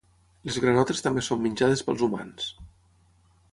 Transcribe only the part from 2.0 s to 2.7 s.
humans.